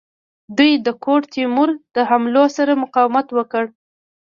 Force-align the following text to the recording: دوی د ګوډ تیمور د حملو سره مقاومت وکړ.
دوی 0.57 0.71
د 0.85 0.87
ګوډ 1.03 1.21
تیمور 1.33 1.69
د 1.95 1.97
حملو 2.09 2.45
سره 2.57 2.71
مقاومت 2.83 3.27
وکړ. 3.37 3.63